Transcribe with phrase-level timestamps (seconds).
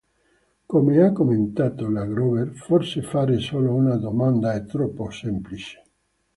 [0.65, 5.83] Come ha commentato la Grover, "forse fare solo una domanda è troppo semplice.